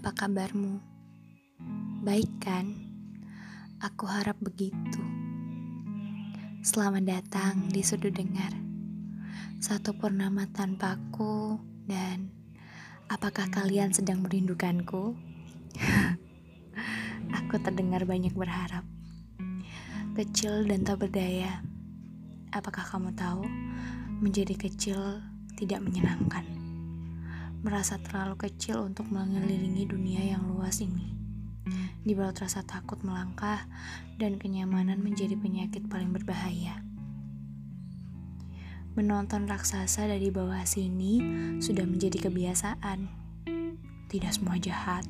[0.00, 0.80] apa kabarmu?
[2.00, 2.72] Baik kan?
[3.84, 4.96] Aku harap begitu.
[6.64, 8.48] Selamat datang di sudut dengar.
[9.60, 12.32] Satu purnama tanpaku dan
[13.12, 15.20] apakah kalian sedang merindukanku?
[17.44, 18.88] Aku terdengar banyak berharap.
[20.16, 21.60] Kecil dan tak berdaya.
[22.56, 23.44] Apakah kamu tahu
[24.24, 25.20] menjadi kecil
[25.60, 26.59] tidak menyenangkan?
[27.60, 31.12] Merasa terlalu kecil untuk mengelilingi dunia yang luas ini.
[32.00, 33.68] Di bawah rasa takut melangkah
[34.16, 36.80] dan kenyamanan menjadi penyakit paling berbahaya.
[38.96, 41.20] Menonton raksasa dari bawah sini
[41.60, 43.06] sudah menjadi kebiasaan.
[44.10, 45.04] Tidak semua jahat.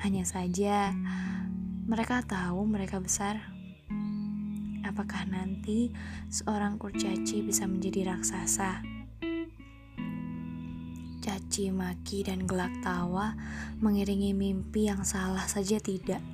[0.00, 0.90] Hanya saja
[1.84, 3.38] mereka tahu mereka besar.
[4.82, 5.92] Apakah nanti
[6.32, 8.89] seorang kurcaci bisa menjadi raksasa?
[11.20, 13.36] Caci maki dan gelak tawa
[13.84, 16.24] mengiringi mimpi yang salah saja tidak.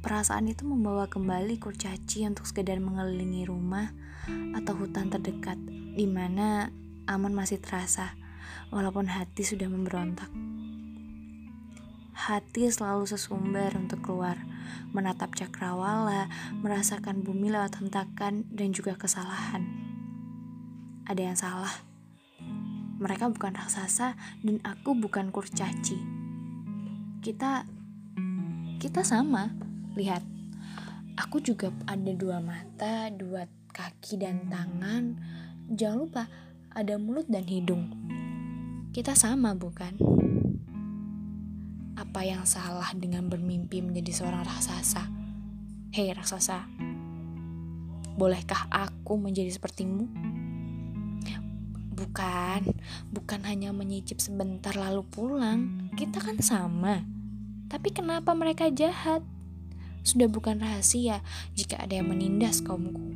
[0.00, 3.90] Perasaan itu membawa kembali kurcaci untuk sekedar mengelilingi rumah
[4.54, 5.58] atau hutan terdekat
[5.94, 6.70] di mana
[7.10, 8.14] aman masih terasa
[8.70, 10.30] walaupun hati sudah memberontak.
[12.14, 14.38] Hati selalu sesumber untuk keluar,
[14.94, 16.30] menatap cakrawala,
[16.62, 19.66] merasakan bumi lewat hentakan dan juga kesalahan.
[21.10, 21.93] Ada yang salah
[22.98, 24.14] mereka bukan raksasa
[24.44, 25.98] dan aku bukan kurcaci.
[27.24, 27.66] Kita
[28.78, 29.48] kita sama.
[29.96, 30.22] Lihat.
[31.14, 35.14] Aku juga ada dua mata, dua kaki dan tangan.
[35.70, 36.22] Jangan lupa
[36.74, 37.94] ada mulut dan hidung.
[38.90, 39.94] Kita sama, bukan?
[41.94, 45.06] Apa yang salah dengan bermimpi menjadi seorang raksasa?
[45.94, 46.66] Hei raksasa,
[48.18, 50.33] bolehkah aku menjadi sepertimu?
[51.94, 52.74] Bukan,
[53.14, 55.90] bukan hanya menyicip sebentar lalu pulang.
[55.94, 57.06] Kita kan sama.
[57.70, 59.22] Tapi kenapa mereka jahat?
[60.02, 61.22] Sudah bukan rahasia
[61.54, 63.14] jika ada yang menindas kaumku.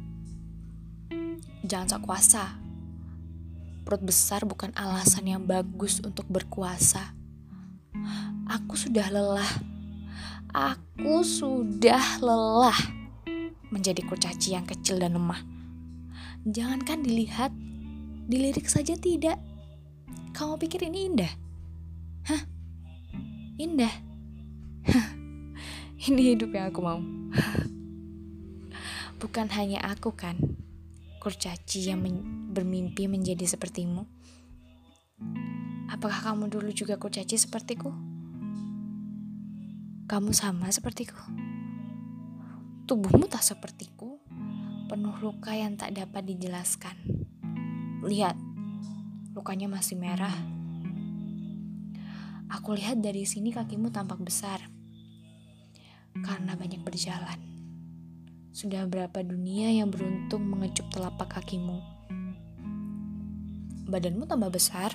[1.66, 2.56] Jangan sok kuasa.
[3.82, 7.12] Perut besar bukan alasan yang bagus untuk berkuasa.
[8.48, 9.53] Aku sudah lelah.
[10.54, 12.78] Aku sudah lelah
[13.69, 15.44] menjadi kurcaci yang kecil dan lemah.
[16.48, 17.53] Jangankan dilihat
[18.28, 19.41] Dilirik saja tidak.
[20.37, 21.33] Kamu pikir ini indah?
[22.28, 22.44] Hah?
[23.56, 23.94] Indah?
[24.84, 25.09] Hah?
[25.97, 27.00] Ini hidup yang aku mau.
[29.25, 30.37] Bukan hanya aku kan,
[31.25, 34.05] kurcaci yang men bermimpi menjadi sepertimu.
[35.89, 37.91] Apakah kamu dulu juga kurcaci sepertiku?
[40.05, 41.19] Kamu sama sepertiku?
[42.84, 44.21] Tubuhmu tak sepertiku,
[44.87, 47.17] penuh luka yang tak dapat dijelaskan.
[47.98, 48.38] Lihat,
[49.34, 50.34] lukanya masih merah.
[52.48, 54.62] Aku lihat dari sini kakimu tampak besar.
[56.19, 57.36] Karena banyak berjalan.
[58.54, 61.78] Sudah berapa dunia yang beruntung mengecup telapak kakimu.
[63.91, 64.94] Badanmu tambah besar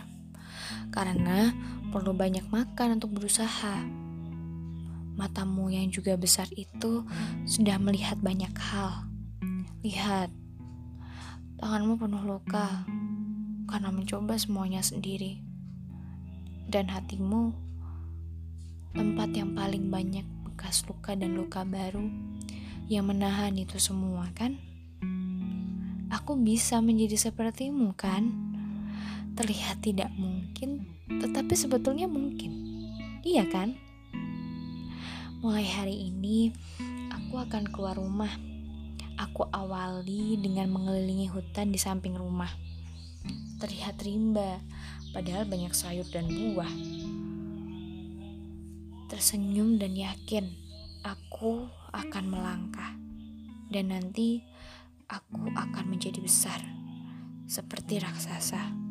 [0.93, 1.51] karena
[1.91, 3.83] perlu banyak makan untuk berusaha.
[5.13, 7.05] Matamu yang juga besar itu
[7.45, 9.11] sudah melihat banyak hal.
[9.85, 10.42] Lihat,
[11.63, 12.83] Tanganmu penuh luka
[13.71, 15.39] karena mencoba semuanya sendiri.
[16.67, 17.55] Dan hatimu
[18.91, 22.03] tempat yang paling banyak bekas luka dan luka baru
[22.91, 24.59] yang menahan itu semua, kan?
[26.11, 28.27] Aku bisa menjadi sepertimu, kan?
[29.39, 32.59] Terlihat tidak mungkin, tetapi sebetulnya mungkin.
[33.23, 33.79] Iya kan?
[35.39, 36.51] Mulai hari ini,
[37.07, 38.51] aku akan keluar rumah
[39.17, 42.49] Aku awali dengan mengelilingi hutan di samping rumah.
[43.61, 44.59] Terlihat rimba,
[45.13, 46.73] padahal banyak sayur dan buah.
[49.07, 50.49] Tersenyum dan yakin
[51.05, 52.97] aku akan melangkah.
[53.69, 54.41] Dan nanti
[55.09, 56.61] aku akan menjadi besar
[57.45, 58.82] seperti raksasa.